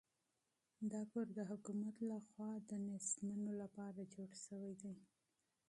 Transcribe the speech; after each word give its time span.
دا 0.91 1.01
کور 1.11 1.27
د 1.37 1.39
حکومت 1.49 1.95
لخوا 2.11 2.51
د 2.69 2.71
بې 2.85 2.97
وزلو 3.05 3.51
لپاره 3.61 4.01
جوړ 4.13 4.29
شوی 4.45 4.73
دی. 4.81 4.93